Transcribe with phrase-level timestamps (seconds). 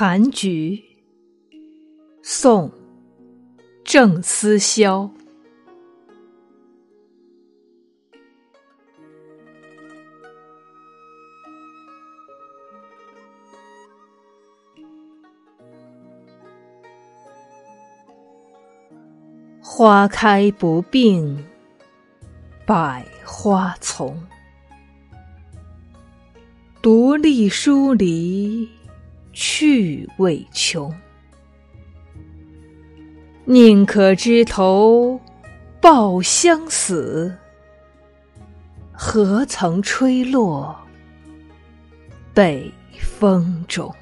[0.00, 0.80] 寒菊，
[2.22, 2.70] 宋·
[3.84, 5.10] 郑思肖。
[19.60, 21.44] 花开不并
[22.64, 24.16] 百花丛，
[26.80, 28.77] 独立疏篱。
[29.32, 30.92] 趣味穷，
[33.44, 35.20] 宁可枝头
[35.80, 37.36] 抱香死，
[38.92, 40.76] 何曾吹落
[42.34, 43.94] 北风中。